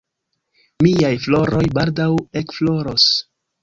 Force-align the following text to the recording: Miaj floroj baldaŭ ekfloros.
Miaj 0.87 1.13
floroj 1.27 1.63
baldaŭ 1.79 2.11
ekfloros. 2.45 3.11